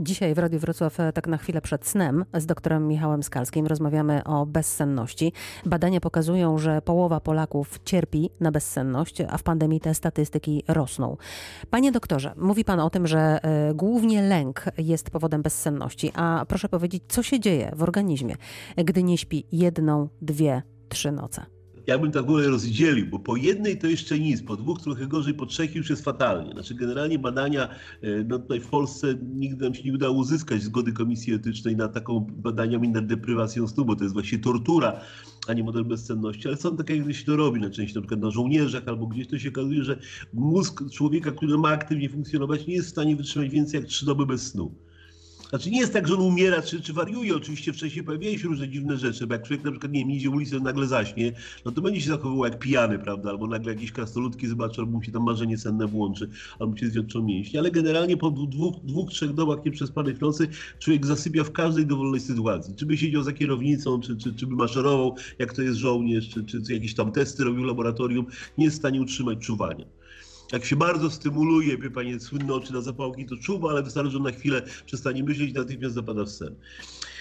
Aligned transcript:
Dzisiaj 0.00 0.34
w 0.34 0.38
Radiu 0.38 0.58
Wrocław 0.58 1.00
e, 1.00 1.12
tak 1.12 1.26
na 1.26 1.36
chwilę 1.36 1.60
przed 1.60 1.86
snem 1.86 2.24
z 2.34 2.46
doktorem 2.46 2.88
Michałem 2.88 3.22
Skalskim 3.22 3.66
rozmawiamy 3.66 4.24
o 4.24 4.46
bezsenności. 4.46 5.32
Badania 5.66 6.00
pokazują, 6.00 6.58
że 6.58 6.82
połowa 6.82 7.20
Polaków 7.20 7.80
cierpi 7.84 8.30
na 8.40 8.52
bezsenność, 8.52 9.20
a 9.20 9.38
w 9.38 9.42
pandemii 9.42 9.80
te 9.80 9.94
statystyki 9.94 10.64
rosną. 10.68 11.16
Panie 11.70 11.92
doktorze, 11.92 12.32
mówi 12.36 12.64
pan 12.64 12.80
o 12.80 12.90
tym, 12.90 13.06
że 13.06 13.40
y, 13.70 13.74
głównie 13.74 14.22
lęk 14.22 14.64
jest 14.78 15.10
powodem 15.10 15.42
bezsenności, 15.42 16.12
a 16.14 16.44
proszę 16.48 16.68
powiedzieć, 16.68 17.02
co 17.08 17.22
się 17.22 17.40
dzieje 17.40 17.72
w 17.76 17.82
organizmie, 17.82 18.36
gdy 18.76 19.02
nie 19.02 19.18
śpi 19.18 19.46
jedną, 19.52 20.08
dwie, 20.22 20.62
trzy 20.88 21.12
noce? 21.12 21.61
Ja 21.86 21.98
bym 21.98 22.12
tak 22.12 22.22
w 22.22 22.28
ogóle 22.28 22.48
rozdzielił, 22.48 23.06
bo 23.06 23.18
po 23.18 23.36
jednej 23.36 23.78
to 23.78 23.86
jeszcze 23.86 24.18
nic, 24.18 24.42
po 24.42 24.56
dwóch 24.56 24.80
trochę 24.80 25.06
gorzej, 25.06 25.34
po 25.34 25.46
trzech 25.46 25.74
już 25.74 25.90
jest 25.90 26.04
fatalnie. 26.04 26.52
Znaczy 26.52 26.74
generalnie 26.74 27.18
badania, 27.18 27.68
e, 28.02 28.24
no 28.24 28.38
tutaj 28.38 28.60
w 28.60 28.66
Polsce 28.66 29.14
nigdy 29.34 29.64
nam 29.64 29.74
się 29.74 29.82
nie 29.82 29.92
udało 29.92 30.14
uzyskać 30.14 30.62
zgody 30.62 30.92
Komisji 30.92 31.34
Etycznej 31.34 31.76
na 31.76 31.88
taką 31.88 32.20
badaniami 32.20 32.88
nad 32.88 33.06
deprywacją 33.06 33.68
snu, 33.68 33.84
bo 33.84 33.96
to 33.96 34.04
jest 34.04 34.14
właśnie 34.14 34.38
tortura, 34.38 35.00
a 35.48 35.52
nie 35.52 35.64
model 35.64 35.84
bezsenności, 35.84 36.48
ale 36.48 36.56
są 36.56 36.76
takie, 36.76 36.96
jak 36.96 37.14
się 37.14 37.24
to 37.24 37.36
robi 37.36 37.60
na 37.60 37.70
części, 37.70 37.94
na 37.94 38.00
przykład 38.00 38.20
na 38.20 38.30
żołnierzach 38.30 38.82
albo 38.86 39.06
gdzieś, 39.06 39.28
to 39.28 39.38
się 39.38 39.48
okazuje, 39.48 39.84
że 39.84 39.98
mózg 40.32 40.90
człowieka, 40.90 41.30
który 41.30 41.58
ma 41.58 41.68
aktywnie 41.68 42.08
funkcjonować, 42.08 42.66
nie 42.66 42.74
jest 42.74 42.88
w 42.88 42.90
stanie 42.92 43.16
wytrzymać 43.16 43.48
więcej 43.48 43.80
jak 43.80 43.88
trzy 43.88 44.06
doby 44.06 44.26
bez 44.26 44.46
snu. 44.46 44.74
Znaczy 45.52 45.70
nie 45.70 45.80
jest 45.80 45.92
tak, 45.92 46.08
że 46.08 46.14
on 46.14 46.20
umiera 46.20 46.62
czy, 46.62 46.80
czy 46.80 46.92
wariuje. 46.92 47.36
Oczywiście 47.36 47.72
wcześniej 47.72 48.04
pojawiają 48.04 48.38
się 48.38 48.48
różne 48.48 48.68
dziwne 48.68 48.96
rzeczy, 48.96 49.26
bo 49.26 49.34
jak 49.34 49.42
człowiek 49.42 49.64
na 49.64 49.70
przykład 49.70 49.92
nie 49.92 50.00
wiem, 50.00 50.10
idzie 50.10 50.30
ulicą 50.30 50.60
nagle 50.60 50.86
zaśnie, 50.86 51.32
no 51.64 51.72
to 51.72 51.80
będzie 51.80 52.00
się 52.00 52.08
zachowywał 52.08 52.44
jak 52.44 52.58
pijany, 52.58 52.98
prawda? 52.98 53.30
Albo 53.30 53.46
nagle 53.46 53.72
jakieś 53.72 53.92
krasnoludki 53.92 54.46
zobaczy, 54.46 54.80
albo 54.80 54.92
mu 54.92 55.02
się 55.02 55.12
tam 55.12 55.22
marzenie 55.22 55.58
senne 55.58 55.86
włączy, 55.86 56.28
albo 56.58 56.76
się 56.76 56.88
zwiączą 56.88 57.22
mięśnie. 57.22 57.60
Ale 57.60 57.70
generalnie 57.70 58.16
po 58.16 58.30
dwóch, 58.30 58.74
dwóch 58.84 59.10
trzech 59.10 59.34
dobach 59.34 59.64
nieprzespanych 59.64 60.20
nocy 60.20 60.48
człowiek 60.78 61.06
zasypia 61.06 61.44
w 61.44 61.52
każdej 61.52 61.86
dowolnej 61.86 62.20
sytuacji. 62.20 62.74
Czy 62.76 62.86
by 62.86 62.96
siedział 62.96 63.22
za 63.22 63.32
kierownicą, 63.32 64.00
czy, 64.00 64.16
czy, 64.16 64.34
czy 64.34 64.46
by 64.46 64.54
maszerował, 64.54 65.16
jak 65.38 65.52
to 65.52 65.62
jest 65.62 65.76
żołnierz, 65.78 66.28
czy, 66.28 66.44
czy, 66.44 66.62
czy 66.62 66.74
jakieś 66.74 66.94
tam 66.94 67.12
testy 67.12 67.44
robił 67.44 67.62
w 67.62 67.66
laboratorium, 67.66 68.26
nie 68.58 68.64
jest 68.64 68.76
w 68.76 68.78
stanie 68.78 69.00
utrzymać 69.00 69.38
czuwania 69.38 70.01
jak 70.52 70.64
się 70.64 70.76
bardzo 70.76 71.10
stymuluje, 71.10 71.78
wie 71.78 71.90
panie, 71.90 72.20
słynne 72.20 72.54
oczy 72.54 72.72
na 72.72 72.80
zapałki, 72.80 73.26
to 73.26 73.36
czuwa, 73.36 73.70
ale 73.70 73.82
wystarczy, 73.82 74.10
że 74.10 74.18
na 74.18 74.30
chwilę 74.30 74.62
przestanie 74.86 75.24
myśleć 75.24 75.54
natychmiast 75.54 75.94
zapada 75.94 76.24
w 76.24 76.30
sen. 76.30 76.54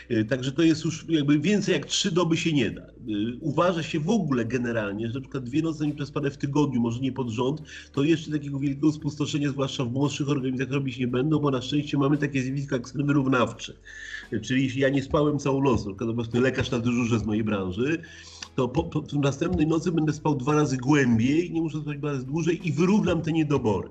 E, 0.10 0.26
także 0.26 0.52
to 0.52 0.62
jest 0.62 0.86
już 0.86 1.06
jakby 1.10 1.40
więcej 1.40 1.74
jak 1.74 1.86
trzy 1.86 2.12
doby 2.12 2.38
się 2.38 2.54
nie 2.54 2.72
da. 2.72 2.82
E, 2.82 2.92
uważa 3.40 3.84
się 3.84 4.00
w 4.00 4.10
ogóle 4.10 4.46
generalnie, 4.46 5.08
że 5.08 5.14
na 5.14 5.22
przykład 5.22 5.44
dwie 5.44 5.62
noce 5.62 5.88
nieprzespane 5.88 6.32
w 6.32 6.38
tygodniu, 6.38 6.82
może 6.82 7.00
nie 7.00 7.12
pod 7.12 7.30
rząd, 7.30 7.62
to 7.92 8.04
jeszcze 8.04 8.32
takiego 8.32 8.60
wielkiego 8.60 8.92
spustoszenia, 8.92 9.50
zwłaszcza 9.50 9.86
w 9.86 9.92
młodszych 9.92 10.30
organizacjach 10.30 10.72
robić 10.72 10.98
nie 10.98 11.08
będą, 11.08 11.40
bo 11.40 11.52
na 11.52 11.62
szczęście 11.62 11.98
mamy 11.98 12.18
takie 12.18 12.42
zjawiska 12.42 12.76
jak 12.76 12.90
sny 12.90 13.04
wyrównawcze. 13.04 13.74
E, 14.32 14.40
czyli 14.40 14.64
jeśli 14.64 14.82
ja 14.82 14.90
nie 14.90 15.04
spałem 15.04 15.40
całą 15.40 15.64
noc, 15.64 15.86
na 15.86 15.94
przykład 15.94 16.34
lekarz 16.34 16.72
na 16.72 16.80
dyżurze 16.80 17.20
z 17.20 17.24
mojej 17.24 17.44
branży, 17.44 18.02
to 18.56 18.68
po, 18.68 18.84
po, 18.84 19.04
następnej 19.14 19.68
nocy 19.68 19.92
będę 19.92 20.14
spał 20.14 20.36
dwa 20.36 20.56
razy 20.56 20.78
głębiej, 20.78 21.52
nie 21.52 21.62
muszę 21.62 21.82
spać 21.82 21.98
dwa 21.98 22.12
razy 22.12 22.26
dłużej 22.26 22.68
i 22.68 22.72
wyrównam 22.72 23.22
te 23.22 23.32
niedobory 23.32 23.90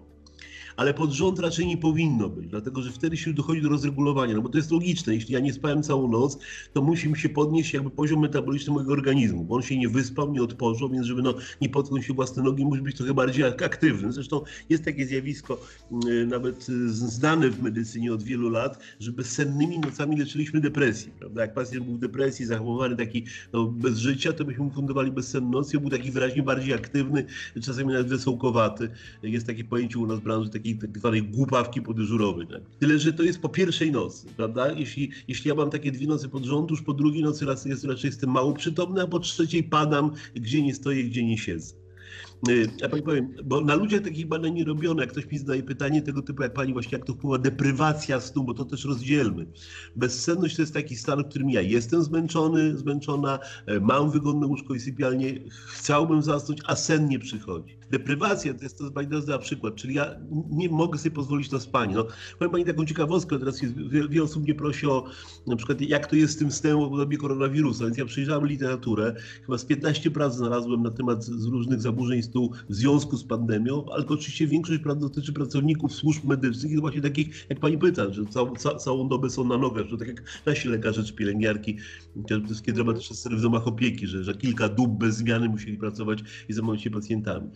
ale 0.77 0.95
pod 0.95 1.13
rząd 1.13 1.39
raczej 1.39 1.67
nie 1.67 1.77
powinno 1.77 2.29
być, 2.29 2.49
dlatego 2.49 2.83
że 2.83 2.91
wtedy 2.91 3.17
się 3.17 3.33
dochodzi 3.33 3.63
do 3.63 3.69
rozregulowania, 3.69 4.35
no 4.35 4.43
bo 4.43 4.49
to 4.49 4.59
jest 4.59 4.71
logiczne, 4.71 5.15
jeśli 5.15 5.35
ja 5.35 5.41
nie 5.41 5.53
spałem 5.53 5.83
całą 5.83 6.09
noc, 6.09 6.39
to 6.73 6.83
musi 6.83 7.09
mi 7.09 7.19
się 7.19 7.29
podnieść 7.29 7.75
jakby 7.75 7.91
poziom 7.91 8.21
metaboliczny 8.21 8.73
mojego 8.73 8.93
organizmu, 8.93 9.45
bo 9.45 9.55
on 9.55 9.63
się 9.63 9.79
nie 9.79 9.89
wyspał, 9.89 10.33
nie 10.33 10.43
odpoczął, 10.43 10.89
więc 10.89 11.07
żeby 11.07 11.23
no, 11.23 11.35
nie 11.61 11.69
potknąć 11.69 12.07
się 12.07 12.15
własne 12.15 12.43
nogi, 12.43 12.65
musi 12.65 12.83
być 12.83 12.97
trochę 12.97 13.15
bardziej 13.15 13.45
aktywny. 13.45 14.13
Zresztą 14.13 14.41
jest 14.69 14.85
takie 14.85 15.07
zjawisko, 15.07 15.61
yy, 16.05 16.27
nawet 16.27 16.69
yy, 16.69 16.89
znane 16.89 17.51
w 17.51 17.63
medycynie 17.63 18.15
od 18.15 18.23
wielu 18.23 18.51
lat, 18.51 18.79
że 19.01 19.13
bezsennymi 19.13 19.79
nocami 19.79 20.17
leczyliśmy 20.17 20.61
depresję, 20.61 21.13
prawda? 21.19 21.43
Jak 21.43 21.55
pacjent 21.55 21.85
był 21.85 21.95
w 21.95 21.99
depresji, 21.99 22.47
zachowany 22.47 22.97
taki 22.97 23.25
no, 23.53 23.65
bez 23.67 23.99
życia, 23.99 24.33
to 24.33 24.45
byśmy 24.45 24.65
mu 24.65 24.71
fundowali 24.71 25.13
bezsenność 25.13 25.75
i 25.75 25.77
on 25.77 25.83
był 25.83 25.91
taki 25.91 26.11
wyraźnie 26.11 26.43
bardziej 26.43 26.75
aktywny, 26.75 27.25
czasami 27.63 27.93
nawet 27.93 28.09
wesołkowaty. 28.09 28.91
Jest 29.23 29.47
takie 29.47 29.65
pojęcie 29.65 29.99
u 29.99 30.07
nas 30.07 30.19
w 30.19 30.23
branży, 30.23 30.51
takiej 30.51 30.70
tak 30.79 30.99
zwanej 30.99 31.23
głupawki 31.23 31.83
podyżurowej. 31.83 32.47
Tak? 32.47 32.63
Tyle, 32.79 32.99
że 32.99 33.13
to 33.13 33.23
jest 33.23 33.41
po 33.41 33.49
pierwszej 33.49 33.93
nocy, 33.93 34.27
prawda? 34.37 34.73
Jeśli, 34.73 35.11
jeśli 35.29 35.49
ja 35.49 35.55
mam 35.55 35.71
takie 35.71 35.93
dwie 35.93 36.07
nocy 36.07 36.29
pod 36.29 36.45
rząd, 36.45 36.71
już 36.71 36.83
po 36.83 36.93
drugiej 36.93 37.23
nocy 37.23 37.47
raz 37.47 37.65
jest, 37.65 37.85
raczej 37.85 38.09
jestem 38.09 38.31
mało 38.31 38.53
przytomny, 38.53 39.03
a 39.03 39.07
po 39.07 39.19
trzeciej 39.19 39.63
padam, 39.65 40.11
gdzie 40.35 40.63
nie 40.63 40.75
stoję, 40.75 41.05
gdzie 41.05 41.25
nie 41.25 41.39
siedzę. 41.39 41.75
Y, 42.49 42.71
ja 42.81 42.89
pani 42.89 43.03
powiem, 43.03 43.35
bo 43.45 43.61
na 43.61 43.75
ludziach 43.75 44.01
takich 44.01 44.27
badań 44.27 44.53
nie 44.53 44.65
robiono. 44.65 45.01
Jak 45.01 45.11
ktoś 45.11 45.27
mi 45.27 45.39
zadaje 45.39 45.63
pytanie 45.63 46.03
tego 46.03 46.23
typu, 46.23 46.43
jak 46.43 46.53
pani 46.53 46.73
właśnie, 46.73 46.99
jak 46.99 47.07
to 47.07 47.13
wpływa 47.13 47.39
deprywacja 47.39 48.21
snu, 48.21 48.45
bo 48.45 48.55
to 48.55 48.65
też 48.65 48.85
rozdzielmy. 48.85 49.47
Bezsenność 49.97 50.57
to 50.57 50.63
jest 50.63 50.75
taki 50.75 50.97
stan, 50.97 51.23
w 51.25 51.29
którym 51.29 51.51
ja 51.51 51.61
jestem 51.61 52.03
zmęczony, 52.03 52.79
zmęczona, 52.79 53.39
e, 53.67 53.81
mam 53.81 54.11
wygodne 54.11 54.47
łóżko 54.47 54.75
i 54.75 54.81
sypialnię, 54.81 55.35
chciałbym 55.69 56.23
zasnąć, 56.23 56.61
a 56.67 56.77
sen 56.77 57.09
nie 57.09 57.19
przychodzi. 57.19 57.81
Deprywacja 57.91 58.55
to 58.55 58.63
jest 58.63 58.79
to 58.79 58.91
bardzo 58.91 59.39
przykład, 59.39 59.75
czyli 59.75 59.95
ja 59.95 60.15
nie 60.51 60.69
mogę 60.69 60.99
sobie 60.99 61.15
pozwolić 61.15 61.51
na 61.51 61.61
spanie. 61.61 61.95
No, 61.95 62.07
powiem 62.39 62.53
pani 62.53 62.65
taką 62.65 62.85
ciekawostkę, 62.87 63.39
teraz 63.39 63.63
jest, 63.63 63.75
wiele 63.75 64.23
osób 64.23 64.43
mnie 64.43 64.55
prosi 64.55 64.87
o 64.87 65.05
na 65.47 65.57
przykład 65.57 65.81
jak 65.81 66.07
to 66.07 66.17
jest 66.17 66.33
z 66.33 66.37
tym 66.37 66.53
snem 66.53 66.79
w 66.79 66.83
obdobie 66.83 67.17
koronawirusa, 67.17 67.85
więc 67.85 67.99
ja 67.99 68.05
przejrzałem 68.05 68.47
literaturę, 68.47 69.15
chyba 69.47 69.59
z 69.59 69.65
15 69.65 70.11
prac 70.11 70.37
znalazłem 70.37 70.83
na 70.83 70.91
temat 70.91 71.25
z 71.25 71.47
różnych 71.47 71.81
zaburzeń 71.81 72.23
snu 72.31 72.51
w 72.69 72.75
związku 72.75 73.17
z 73.17 73.25
pandemią, 73.25 73.85
ale 73.93 74.05
to 74.05 74.15
oczywiście 74.15 74.47
większość 74.47 74.83
prac 74.83 74.99
dotyczy 74.99 75.33
pracowników 75.33 75.93
służb 75.93 76.25
medycznych 76.25 76.73
i 76.73 76.81
właśnie 76.81 77.01
takich, 77.01 77.47
jak 77.49 77.61
pani 77.61 77.79
pyta, 77.79 78.13
że 78.13 78.27
całą, 78.27 78.57
ca, 78.57 78.75
całą 78.75 79.09
dobę 79.09 79.31
są 79.31 79.45
na 79.45 79.59
nogach, 79.59 79.87
że 79.87 79.99
tak 79.99 80.09
jak 80.09 80.23
nasi 80.47 80.69
lekarze 80.69 81.05
czy 81.05 81.13
pielęgniarki, 81.13 81.77
te 82.29 82.45
wszystkie 82.45 82.73
dramatyczne 82.73 83.17
sceny 83.17 83.37
w 83.37 83.43
domach 83.43 83.67
opieki, 83.67 84.07
że, 84.07 84.25
że 84.25 84.35
kilka 84.35 84.69
dób 84.69 84.99
bez 84.99 85.17
zmiany 85.17 85.49
musieli 85.49 85.77
pracować 85.77 86.23
i 86.49 86.53
zajmować 86.53 86.83
się 86.83 86.91
pacjentami. 86.91 87.51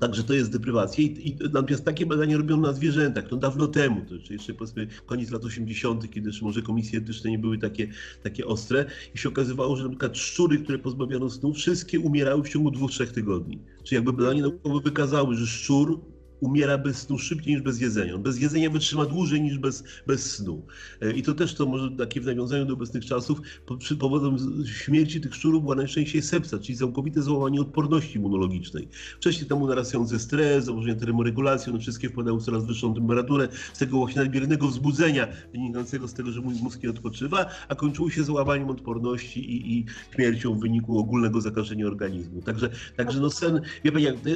Także 0.00 0.24
to 0.24 0.34
jest 0.34 0.52
deprywacja. 0.52 1.04
I, 1.04 1.28
I, 1.28 1.36
natomiast 1.52 1.84
takie 1.84 2.06
badania 2.06 2.36
robiono 2.36 2.62
na 2.62 2.72
zwierzętach, 2.72 3.24
no 3.30 3.36
dawno 3.36 3.66
temu, 3.66 4.00
to 4.08 4.14
jeszcze, 4.14 4.32
jeszcze 4.32 4.54
powiedzmy 4.54 4.86
koniec 5.06 5.30
lat 5.30 5.44
80., 5.44 6.10
kiedy 6.10 6.30
może 6.42 6.62
komisje 6.62 6.98
etyczne 6.98 7.30
nie 7.30 7.38
były 7.38 7.58
takie, 7.58 7.88
takie 8.22 8.46
ostre, 8.46 8.84
i 9.14 9.18
się 9.18 9.28
okazywało, 9.28 9.76
że 9.76 9.82
na 9.82 9.88
przykład 9.88 10.18
szczury, 10.18 10.58
które 10.58 10.78
pozbawiono 10.78 11.30
snu, 11.30 11.52
wszystkie 11.52 12.00
umierały 12.00 12.42
w 12.42 12.48
ciągu 12.48 12.70
dwóch, 12.70 12.90
trzech 12.90 13.12
tygodni. 13.12 13.58
Czyli 13.84 13.94
jakby 13.94 14.12
badania 14.12 14.42
naukowe 14.42 14.80
wykazały, 14.80 15.34
że 15.34 15.46
szczur 15.46 16.00
umiera 16.40 16.78
bez 16.78 16.96
snu 16.96 17.18
szybciej 17.18 17.54
niż 17.54 17.62
bez 17.62 17.80
jedzenia. 17.80 18.18
Bez 18.18 18.40
jedzenia 18.40 18.70
wytrzyma 18.70 19.04
dłużej 19.04 19.40
niż 19.40 19.58
bez, 19.58 19.84
bez 20.06 20.34
snu. 20.34 20.66
E, 21.00 21.12
I 21.12 21.22
to 21.22 21.34
też 21.34 21.54
to 21.54 21.66
może 21.66 21.90
takie 21.90 22.20
w 22.20 22.26
nawiązaniu 22.26 22.64
do 22.64 22.74
obecnych 22.74 23.04
czasów, 23.04 23.40
przy 23.78 23.96
powodem 23.96 24.36
śmierci 24.66 25.20
tych 25.20 25.34
szczurów 25.34 25.62
była 25.62 25.74
najczęściej 25.74 26.22
sepsa, 26.22 26.58
czyli 26.58 26.78
całkowite 26.78 27.22
złamanie 27.22 27.60
odporności 27.60 28.16
immunologicznej. 28.16 28.88
Wcześniej 29.16 29.48
temu 29.48 29.66
narastający 29.66 30.18
stres, 30.18 30.64
założenie 30.64 30.96
termoregulacji, 30.96 31.72
one 31.72 31.80
wszystkie 31.80 32.08
wpadały 32.08 32.40
w 32.40 32.42
coraz 32.42 32.66
wyższą 32.66 32.94
temperaturę 32.94 33.48
z 33.72 33.78
tego 33.78 33.96
właśnie 33.96 34.22
nadmiernego 34.22 34.68
wzbudzenia 34.68 35.28
wynikającego 35.52 36.08
z 36.08 36.14
tego, 36.14 36.30
że 36.32 36.40
mój 36.40 36.54
mózg 36.54 36.82
nie 36.82 36.90
odpoczywa, 36.90 37.46
a 37.68 37.74
kończyło 37.74 38.10
się 38.10 38.24
złamaniem 38.24 38.70
odporności 38.70 39.40
i, 39.40 39.78
i 39.78 39.86
śmiercią 40.14 40.54
w 40.54 40.60
wyniku 40.60 40.98
ogólnego 40.98 41.40
zakażenia 41.40 41.86
organizmu. 41.86 42.42
Także, 42.42 42.70
także 42.96 43.20
no 43.20 43.30
sen, 43.30 43.60
ja, 43.84 43.92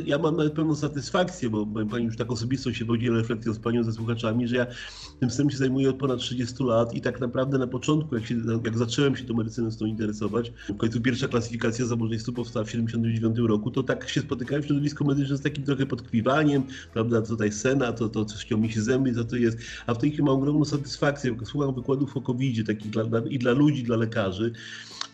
ja, 0.06 0.19
mam 0.19 0.36
pełną 0.50 0.74
satysfakcję, 0.74 1.50
bo 1.50 1.66
pani 1.92 2.04
już 2.04 2.16
tak 2.16 2.32
osobisto 2.32 2.72
się 2.72 2.84
podzielę 2.84 3.19
refleksją 3.19 3.54
z 3.54 3.58
panią, 3.58 3.84
ze 3.84 3.92
słuchaczami, 3.92 4.48
że 4.48 4.56
ja 4.56 4.66
tym 5.20 5.30
systemem 5.30 5.50
się 5.50 5.56
zajmuję 5.56 5.91
od 5.91 5.97
ponad 5.97 6.20
30 6.20 6.64
lat 6.64 6.94
i 6.94 7.00
tak 7.00 7.20
naprawdę 7.20 7.58
na 7.58 7.66
początku, 7.66 8.14
jak, 8.14 8.26
się, 8.26 8.34
jak 8.64 8.78
zacząłem 8.78 9.16
się 9.16 9.25
tą 9.25 9.34
medycyną 9.34 9.70
z 9.70 9.76
tą 9.76 9.86
interesować, 9.86 10.52
w 10.69 10.76
końcu 10.76 11.00
pierwsza 11.00 11.28
klasyfikacja 11.28 11.86
zaburzeń 11.86 12.19
snu 12.19 12.32
powstała 12.32 12.64
w 12.64 12.70
79 12.70 13.38
roku, 13.38 13.70
to 13.70 13.82
tak 13.82 14.08
się 14.08 14.20
spotykałem 14.20 14.62
w 14.62 14.66
środowisku 14.66 15.04
medycznym 15.04 15.38
z 15.38 15.42
takim 15.42 15.64
trochę 15.64 15.86
podkwiwaniem, 15.86 16.62
prawda, 16.92 17.22
tutaj 17.22 17.52
sena, 17.52 17.92
to, 17.92 18.08
to 18.08 18.25
coś 18.25 18.50
mi 18.50 18.72
się 18.72 18.82
zęby, 18.82 19.14
za 19.14 19.25
to 19.25 19.36
jest, 19.36 19.58
a 19.86 19.94
w 19.94 19.98
tej 19.98 20.10
chwili 20.10 20.25
mam 20.25 20.34
ogromną 20.34 20.64
satysfakcję, 20.64 21.36
słucham 21.44 21.75
wykładów 21.75 22.17
o 22.17 22.20
covid 22.20 22.67
takich 22.67 22.90
dla, 22.90 23.05
dla, 23.05 23.20
i 23.20 23.38
dla 23.38 23.52
ludzi, 23.52 23.82
dla 23.82 23.96
lekarzy, 23.96 24.52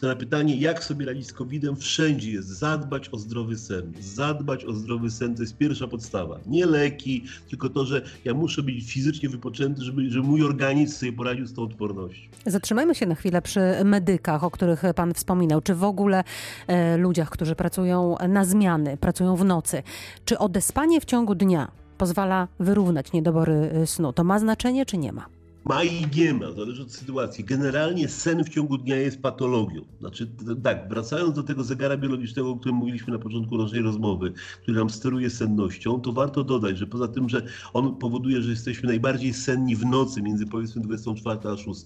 to 0.01 0.07
na 0.07 0.17
pytanie, 0.17 0.57
jak 0.57 0.85
sobie 0.85 1.07
radzić 1.07 1.27
z 1.27 1.33
COVID-em, 1.33 1.77
wszędzie 1.77 2.31
jest 2.31 2.49
zadbać 2.49 3.09
o 3.09 3.19
zdrowy 3.19 3.59
sen. 3.59 3.93
Zadbać 4.01 4.65
o 4.65 4.73
zdrowy 4.73 5.11
sen 5.11 5.35
to 5.35 5.43
jest 5.43 5.57
pierwsza 5.57 5.89
podstawa. 5.89 6.41
Nie 6.47 6.67
leki, 6.69 7.25
tylko 7.51 7.69
to, 7.69 7.85
że 7.85 8.03
ja 8.25 8.35
muszę 8.35 8.63
być 8.63 8.93
fizycznie 8.93 9.29
wypoczęty, 9.29 9.83
żeby, 9.83 10.11
żeby 10.11 10.27
mój 10.27 10.43
organizm 10.43 10.97
sobie 10.97 11.13
poradził 11.13 11.47
z 11.47 11.55
tą 11.55 11.63
odpornością. 11.63 12.29
Zatrzymajmy 12.47 12.95
się 12.95 13.07
na 13.07 13.15
chwilę 13.15 13.43
przy 13.43 13.61
medykach, 13.85 14.45
o 14.45 14.51
których 14.51 14.83
Pan 14.97 15.15
wspominał. 15.15 15.61
Czy 15.61 15.75
w 15.75 15.85
ogóle 15.85 16.25
e, 16.67 16.97
ludziach, 16.97 17.31
którzy 17.31 17.55
pracują 17.55 18.17
na 18.29 18.45
zmiany, 18.45 18.97
pracują 18.97 19.37
w 19.37 19.45
nocy, 19.45 19.83
czy 20.25 20.39
odespanie 20.39 21.01
w 21.01 21.05
ciągu 21.05 21.35
dnia 21.35 21.71
pozwala 21.99 22.49
wyrównać 22.61 23.13
niedobory 23.13 23.53
e, 23.53 23.87
snu? 23.87 24.13
To 24.13 24.25
ma 24.25 24.39
znaczenie, 24.39 24.87
czy 24.87 24.99
nie 24.99 25.13
ma? 25.13 25.38
Ma 25.69 25.85
i 25.85 26.07
nie 26.17 26.35
ma, 26.35 26.53
zależy 26.53 26.83
od 26.83 26.93
sytuacji. 26.93 27.45
Generalnie 27.45 28.09
sen 28.09 28.45
w 28.45 28.49
ciągu 28.49 28.79
dnia 28.79 28.97
jest 28.97 29.23
patologią. 29.23 29.85
Znaczy, 30.01 30.31
tak, 30.63 30.89
wracając 30.89 31.35
do 31.35 31.43
tego 31.43 31.65
zegara 31.65 31.97
biologicznego, 31.97 32.51
o 32.51 32.57
którym 32.57 32.77
mówiliśmy 32.77 33.13
na 33.13 33.19
początku 33.19 33.59
naszej 33.59 33.81
rozmowy, 33.81 34.33
który 34.63 34.79
nam 34.79 34.91
steruje 34.91 35.31
sennością, 35.31 36.01
to 36.01 36.13
warto 36.13 36.45
dodać, 36.45 36.79
że 36.79 36.87
poza 36.87 37.09
tym, 37.09 37.29
że 37.29 37.43
on 37.73 37.97
powoduje, 37.97 38.43
że 38.43 38.51
jesteśmy 38.51 38.89
najbardziej 38.89 39.35
senni 39.35 39.77
w 39.77 39.85
nocy, 39.85 40.23
między 40.23 40.47
powiedzmy 40.47 40.83
24 40.83 41.39
a 41.45 41.57
6, 41.57 41.85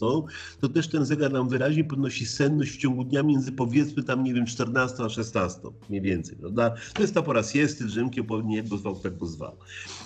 to 0.61 0.69
też 0.75 0.89
ten 0.89 1.05
zegar 1.05 1.33
nam 1.33 1.49
wyraźnie 1.49 1.85
podnosi 1.85 2.27
senność 2.27 2.73
w 2.73 2.79
ciągu 2.79 3.05
dnia 3.05 3.23
między 3.23 3.53
powiedzmy 3.53 4.03
tam, 4.03 4.25
nie 4.25 4.35
wiem, 4.35 4.47
14 4.47 5.05
a 5.05 5.09
16, 5.09 5.61
mniej 5.91 6.03
więcej, 6.03 6.37
prawda? 6.37 6.75
To 6.95 7.03
jest 7.03 7.15
ta 7.15 7.23
pora 7.23 7.43
siesty, 7.43 7.85
drzemki, 7.85 8.21
opowiednie, 8.21 8.57
jak 8.57 8.69
go 8.69 8.79
zwał, 8.79 8.97
tak 8.97 9.19
go 9.19 9.27
zwał. 9.27 9.57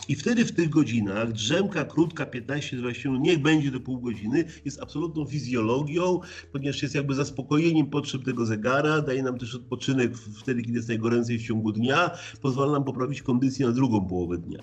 I 0.09 0.15
wtedy 0.15 0.45
w 0.45 0.53
tych 0.53 0.69
godzinach 0.69 1.33
drzemka 1.33 1.85
krótka, 1.85 2.25
15-20 2.25 3.07
minut, 3.07 3.21
niech 3.23 3.43
będzie 3.43 3.66
do 3.71 3.81
pół 3.81 4.01
godziny, 4.01 4.45
jest 4.65 4.83
absolutną 4.83 5.25
fizjologią, 5.25 6.21
ponieważ 6.53 6.83
jest 6.83 6.95
jakby 6.95 7.15
zaspokojeniem 7.15 7.87
potrzeb 7.87 8.25
tego 8.25 8.47
zegara, 8.47 9.03
daje 9.03 9.23
nam 9.23 9.39
też 9.39 9.55
odpoczynek 9.55 10.19
wtedy, 10.19 10.63
kiedy 10.63 10.77
jest 10.77 10.89
najgoręcej 10.89 11.39
w 11.39 11.47
ciągu 11.47 11.73
dnia, 11.73 12.11
pozwala 12.43 12.73
nam 12.73 12.85
poprawić 12.85 13.23
kondycję 13.23 13.67
na 13.67 13.73
drugą 13.73 14.07
połowę 14.09 14.39
dnia. 14.39 14.63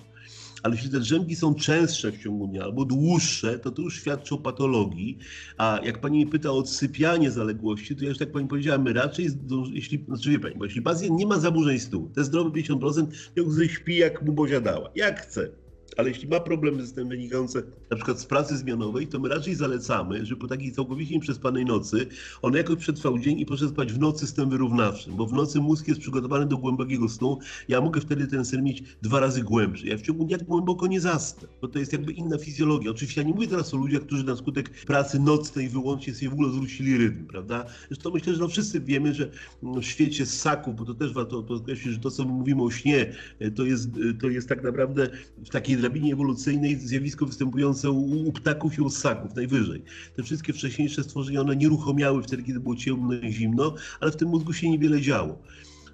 Ale 0.64 0.74
jeśli 0.74 0.90
te 0.90 1.00
drzemki 1.00 1.36
są 1.36 1.54
częstsze 1.54 2.12
w 2.12 2.22
ciągu 2.22 2.46
dnia 2.46 2.62
albo 2.62 2.84
dłuższe, 2.84 3.58
to 3.58 3.70
to 3.70 3.82
już 3.82 3.96
świadczy 3.96 4.34
o 4.34 4.38
patologii. 4.38 5.18
A 5.58 5.80
jak 5.84 6.00
pani 6.00 6.16
mnie 6.16 6.32
pyta 6.32 6.50
o 6.50 6.58
odsypianie 6.58 7.30
zaległości, 7.30 7.96
to 7.96 8.02
ja 8.02 8.08
już 8.08 8.18
tak 8.18 8.32
pani 8.32 8.48
powiedziałem, 8.48 8.88
raczej, 8.88 9.28
jeśli, 9.72 10.04
znaczy 10.08 10.30
wie 10.30 10.38
pani, 10.38 10.54
bo 10.54 10.64
jeśli 10.64 10.82
pacjent 10.82 11.18
nie 11.18 11.26
ma 11.26 11.38
zaburzeń 11.38 11.78
snu, 11.78 12.10
te 12.14 12.24
zdrowe 12.24 12.50
50%, 12.50 13.06
niech 13.36 13.72
śpi 13.72 13.96
jak 13.96 14.22
mu 14.22 14.32
Bozia 14.32 14.60
dała, 14.60 14.90
jak 14.94 15.20
chce 15.20 15.63
ale 15.96 16.08
jeśli 16.08 16.28
ma 16.28 16.40
problemy 16.40 16.86
z 16.86 16.92
tym 16.92 17.08
wynikające 17.08 17.62
na 17.90 17.96
przykład 17.96 18.20
z 18.20 18.26
pracy 18.26 18.56
zmianowej, 18.56 19.06
to 19.06 19.18
my 19.18 19.28
raczej 19.28 19.54
zalecamy, 19.54 20.26
że 20.26 20.36
po 20.36 20.48
takiej 20.48 20.72
całkowicie 20.72 21.14
nieprzespanej 21.14 21.64
nocy 21.64 22.06
on 22.42 22.54
jakoś 22.54 22.76
przetrwał 22.76 23.18
dzień 23.18 23.40
i 23.40 23.46
poszedł 23.46 23.70
spać 23.70 23.92
w 23.92 23.98
nocy 23.98 24.26
z 24.26 24.34
tym 24.34 24.50
wyrównawczym, 24.50 25.16
bo 25.16 25.26
w 25.26 25.32
nocy 25.32 25.60
mózg 25.60 25.88
jest 25.88 26.00
przygotowany 26.00 26.46
do 26.46 26.58
głębokiego 26.58 27.08
snu. 27.08 27.38
Ja 27.68 27.80
mogę 27.80 28.00
wtedy 28.00 28.26
ten 28.26 28.44
sen 28.44 28.64
mieć 28.64 28.82
dwa 29.02 29.20
razy 29.20 29.42
głębszy. 29.42 29.86
Ja 29.86 29.96
w 29.96 30.02
ciągu 30.02 30.24
dnia 30.24 30.38
głęboko 30.38 30.86
nie 30.86 31.00
zasnę, 31.00 31.48
bo 31.60 31.68
to 31.68 31.78
jest 31.78 31.92
jakby 31.92 32.12
inna 32.12 32.38
fizjologia. 32.38 32.90
Oczywiście 32.90 33.20
ja 33.20 33.26
nie 33.26 33.34
mówię 33.34 33.48
teraz 33.48 33.74
o 33.74 33.76
ludziach, 33.76 34.02
którzy 34.02 34.24
na 34.24 34.36
skutek 34.36 34.70
pracy 34.70 35.20
nocnej 35.20 35.68
wyłącznie 35.68 36.14
sobie 36.14 36.28
w 36.28 36.32
ogóle 36.32 36.52
zwrócili 36.52 36.98
rytm, 36.98 37.26
prawda? 37.26 37.66
Zresztą 37.88 38.10
myślę, 38.10 38.34
że 38.34 38.40
no 38.40 38.48
wszyscy 38.48 38.80
wiemy, 38.80 39.14
że 39.14 39.30
w 39.62 39.82
świecie 39.82 40.26
ssaków, 40.26 40.76
bo 40.76 40.84
to 40.84 40.94
też 40.94 41.12
warto 41.12 41.42
podkreślić, 41.42 41.94
że 41.94 42.00
to, 42.00 42.10
co 42.10 42.24
mówimy 42.24 42.62
o 42.62 42.70
śnie, 42.70 43.12
to 43.56 43.64
jest, 43.64 43.88
to 44.20 44.28
jest 44.28 44.48
tak 44.48 44.62
naprawdę 44.62 45.08
w 45.44 45.50
takiej 45.50 45.76
drabinie 45.84 46.12
ewolucyjnej 46.12 46.76
zjawisko 46.76 47.26
występujące 47.26 47.90
u, 47.90 48.28
u, 48.28 48.32
ptaków 48.32 48.78
i 48.78 48.80
u 48.80 48.90
ssaków 48.90 49.34
najwyżej. 49.34 49.82
Te 50.16 50.22
wszystkie 50.22 50.52
wcześniejsze 50.52 51.02
stworzenia, 51.02 51.40
one 51.40 51.56
nieruchomiały 51.56 52.22
wtedy, 52.22 52.42
kiedy 52.42 52.60
było 52.60 52.76
ciemno 52.76 53.14
i 53.14 53.32
zimno, 53.32 53.74
ale 54.00 54.10
w 54.12 54.16
tym 54.16 54.28
mózgu 54.28 54.52
się 54.52 54.70
niewiele 54.70 55.00
działo. 55.00 55.38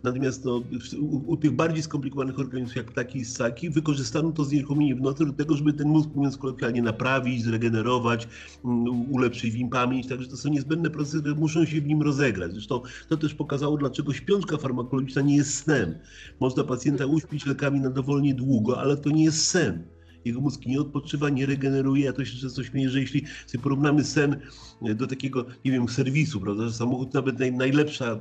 Natomiast 0.02 0.44
no, 0.44 0.62
u, 1.00 1.32
u, 1.32 1.36
tych 1.36 1.52
bardziej 1.52 1.82
skomplikowanych 1.82 2.38
organizmów 2.38 2.76
jak 2.76 2.86
ptaki 2.86 3.18
i 3.18 3.24
ssaki 3.24 3.70
wykorzystano 3.70 4.32
to 4.32 4.44
znieruchomienie 4.44 4.94
w 4.94 5.00
nocy 5.00 5.26
do 5.26 5.32
tego, 5.32 5.56
żeby 5.56 5.72
ten 5.72 5.88
mózg, 5.88 6.10
mówiąc 6.14 6.36
kolokwialnie, 6.36 6.82
naprawić, 6.82 7.44
zregenerować, 7.44 8.28
um, 8.62 9.12
ulepszyć 9.12 9.52
w 9.52 9.58
nim 9.58 9.68
pamięć. 9.68 10.06
Także 10.06 10.28
to 10.28 10.36
są 10.36 10.48
niezbędne 10.48 10.90
procesy, 10.90 11.20
które 11.20 11.34
muszą 11.34 11.64
się 11.64 11.80
w 11.80 11.86
nim 11.86 12.02
rozegrać. 12.02 12.52
Zresztą 12.52 12.82
to 13.08 13.16
też 13.16 13.34
pokazało, 13.34 13.76
dlaczego 13.76 14.12
śpiączka 14.12 14.56
farmakologiczna 14.56 15.22
nie 15.22 15.36
jest 15.36 15.54
snem. 15.54 15.94
Można 16.40 16.64
pacjenta 16.64 17.06
uśpić 17.06 17.46
lekami 17.46 17.80
na 17.80 17.90
dowolnie 17.90 18.34
długo, 18.34 18.80
ale 18.80 18.96
to 18.96 19.10
nie 19.10 19.24
jest 19.24 19.48
sen 19.48 19.82
jego 20.24 20.40
mózg 20.40 20.66
nie 20.66 20.80
odpoczywa, 20.80 21.28
nie 21.28 21.46
regeneruje. 21.46 22.04
Ja 22.04 22.12
to 22.12 22.24
się 22.24 22.38
często 22.38 22.64
śmieję, 22.64 22.90
że 22.90 23.00
jeśli 23.00 23.24
sobie 23.46 23.62
porównamy 23.62 24.04
sen 24.04 24.36
e, 24.82 24.94
do 24.94 25.06
takiego, 25.06 25.46
nie 25.64 25.72
wiem, 25.72 25.88
serwisu, 25.88 26.40
prawda, 26.40 26.68
że 26.68 26.72
samochód 26.72 27.14
nawet 27.14 27.38
naj, 27.38 27.52
najlepsza 27.52 28.18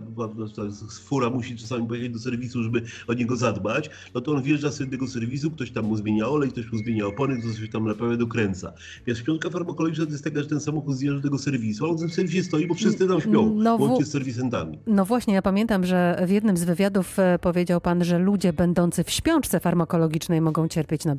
fura 1.04 1.30
musi 1.30 1.56
czasami 1.56 1.88
pojechać 1.88 2.12
do 2.12 2.20
serwisu, 2.20 2.64
żeby 2.64 2.82
o 3.08 3.14
niego 3.14 3.36
zadbać, 3.36 3.90
no 4.14 4.22
to 4.22 4.32
on 4.32 4.44
wjeżdża 4.44 4.72
sobie 4.72 4.86
do 4.86 4.92
tego 4.92 5.08
serwisu, 5.08 5.52
ktoś 5.52 5.72
tam 5.72 5.86
mu 5.86 5.96
zmienia 5.96 6.28
olej, 6.28 6.50
ktoś 6.50 6.72
mu 6.72 6.78
zmienia 6.78 7.06
opony, 7.06 7.40
ktoś 7.40 7.56
coś 7.56 7.70
tam 7.70 7.88
naprawia, 7.88 8.18
dokręca. 8.18 8.74
Więc 9.08 9.20
śpiątka 9.20 9.50
farmakologiczna 9.50 10.06
to 10.06 10.12
jest 10.12 10.24
taka, 10.24 10.40
że 10.40 10.48
ten 10.48 10.60
samochód 10.60 10.98
zjeżdża 10.98 11.18
do 11.18 11.24
tego 11.24 11.38
serwisu, 11.38 11.86
a 11.86 11.90
on 11.90 11.98
w 11.98 12.00
tym 12.00 12.10
serwisie 12.10 12.44
stoi, 12.44 12.68
bo 12.68 12.74
wszyscy 12.74 13.08
tam 13.08 13.22
śpią, 13.22 13.56
no, 13.56 13.76
łącznie 13.76 14.06
z 14.06 14.12
serwisentami. 14.12 14.80
No 14.88 15.06
właśnie, 15.06 15.34
ja 15.34 15.42
pamiętam, 15.42 15.86
że 15.86 16.24
w 16.28 16.30
jednym 16.30 16.58
z 16.58 16.64
wywiadów 16.64 17.20
e, 17.20 17.40
powiedział 17.40 17.82
pan, 17.82 18.04
że 18.04 18.20
ludzie 18.20 18.54
będący 18.54 19.04
w 19.04 19.10
śpiączce 19.10 19.60
farmakologicznej 19.60 20.42
mogą 20.42 20.68
cierpieć 20.68 21.06
na 21.06 21.16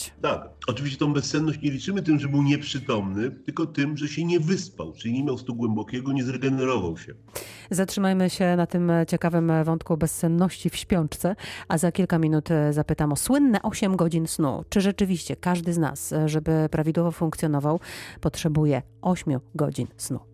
bezsenność. 0.00 0.12
Tak. 0.22 0.50
Oczywiście 0.66 0.98
tą 0.98 1.12
bezsenność 1.12 1.62
nie 1.62 1.70
liczymy 1.70 2.02
tym, 2.02 2.18
że 2.18 2.28
był 2.28 2.42
nieprzytomny, 2.42 3.30
tylko 3.30 3.66
tym, 3.66 3.96
że 3.96 4.08
się 4.08 4.24
nie 4.24 4.40
wyspał, 4.40 4.92
czyli 4.92 5.14
nie 5.14 5.24
miał 5.24 5.38
stu 5.38 5.54
głębokiego, 5.54 6.12
nie 6.12 6.24
zregenerował 6.24 6.98
się. 6.98 7.14
Zatrzymajmy 7.70 8.30
się 8.30 8.56
na 8.56 8.66
tym 8.66 8.92
ciekawym 9.08 9.52
wątku 9.64 9.96
bezsenności 9.96 10.70
w 10.70 10.76
śpiączce, 10.76 11.36
a 11.68 11.78
za 11.78 11.92
kilka 11.92 12.18
minut 12.18 12.48
zapytam 12.70 13.12
o 13.12 13.16
słynne 13.16 13.62
8 13.62 13.96
godzin 13.96 14.26
snu. 14.26 14.64
Czy 14.68 14.80
rzeczywiście 14.80 15.36
każdy 15.36 15.72
z 15.72 15.78
nas, 15.78 16.14
żeby 16.26 16.68
prawidłowo 16.70 17.10
funkcjonował, 17.10 17.80
potrzebuje 18.20 18.82
8 19.02 19.40
godzin 19.54 19.86
snu? 19.96 20.30